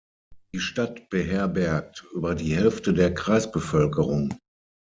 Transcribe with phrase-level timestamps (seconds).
[0.55, 4.35] Die Stadt beherbergt über die Hälfte der Kreisbevölkerung.